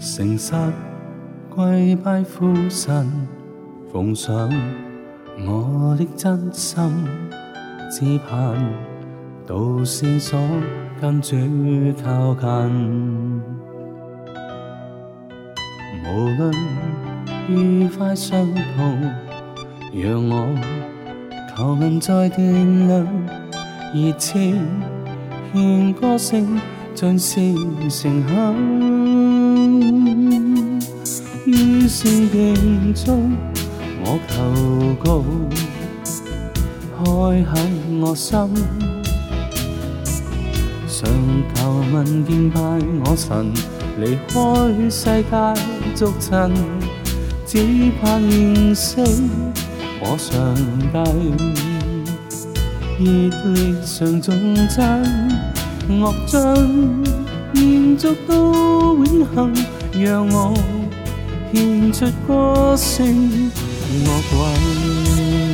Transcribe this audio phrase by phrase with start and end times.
[0.00, 0.54] 诚实
[1.50, 3.04] 跪拜父神，
[3.92, 4.48] 奉上
[5.44, 6.80] 我的真心，
[7.90, 8.54] 只盼
[9.44, 10.38] 到线索
[11.00, 11.36] 跟主
[12.00, 13.42] 靠近。
[16.04, 16.52] 无论
[17.48, 19.10] 愉快伤痛，
[20.00, 20.54] 让我
[21.56, 23.04] 求问再电量，
[23.92, 24.64] 热情
[25.52, 26.60] 献歌声。
[27.00, 27.36] 尽是
[28.02, 28.56] 诚恳，
[31.46, 33.36] 于是境中
[34.04, 35.24] 我求告，
[36.96, 37.04] 开
[37.44, 37.54] 垦
[38.00, 38.36] 我心，
[40.88, 41.08] 常
[41.54, 42.60] 求问敬拜
[43.08, 43.54] 我神，
[44.00, 44.34] 离开
[44.90, 45.54] 世界
[45.94, 46.50] 逐尘，
[47.46, 49.00] 只盼认识
[50.00, 50.52] 我上
[50.90, 50.98] 帝，
[52.98, 53.06] 热
[53.52, 54.34] 烈上忠
[54.68, 55.54] 真。
[55.88, 56.54] 乐章
[57.54, 59.50] 延续到永恒，
[59.98, 60.52] 让我
[61.50, 63.06] 献出歌声
[64.04, 65.48] 乐韵。